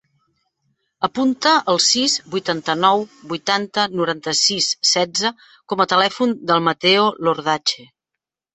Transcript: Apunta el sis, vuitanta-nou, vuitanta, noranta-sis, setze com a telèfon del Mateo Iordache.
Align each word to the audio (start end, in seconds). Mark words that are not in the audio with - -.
Apunta 1.07 1.51
el 1.73 1.79
sis, 1.87 2.15
vuitanta-nou, 2.35 3.03
vuitanta, 3.35 3.85
noranta-sis, 4.01 4.71
setze 4.95 5.35
com 5.73 5.87
a 5.87 5.91
telèfon 5.95 6.37
del 6.49 6.67
Mateo 6.73 7.09
Iordache. 7.25 7.91